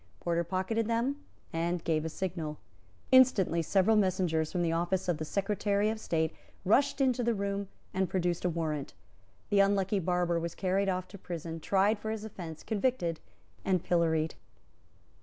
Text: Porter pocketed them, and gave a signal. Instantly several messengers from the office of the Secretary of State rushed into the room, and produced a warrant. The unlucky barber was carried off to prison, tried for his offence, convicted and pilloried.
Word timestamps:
Porter 0.19 0.43
pocketed 0.43 0.87
them, 0.87 1.17
and 1.53 1.83
gave 1.83 2.03
a 2.05 2.09
signal. 2.09 2.57
Instantly 3.11 3.61
several 3.61 3.95
messengers 3.95 4.51
from 4.51 4.63
the 4.63 4.71
office 4.71 5.07
of 5.07 5.19
the 5.19 5.25
Secretary 5.25 5.91
of 5.91 5.99
State 5.99 6.33
rushed 6.65 7.01
into 7.01 7.23
the 7.23 7.35
room, 7.35 7.67
and 7.93 8.09
produced 8.09 8.43
a 8.43 8.49
warrant. 8.49 8.95
The 9.51 9.59
unlucky 9.59 9.99
barber 9.99 10.39
was 10.39 10.55
carried 10.55 10.89
off 10.89 11.07
to 11.09 11.19
prison, 11.19 11.59
tried 11.59 11.99
for 11.99 12.09
his 12.09 12.25
offence, 12.25 12.63
convicted 12.63 13.19
and 13.63 13.83
pilloried. 13.83 14.33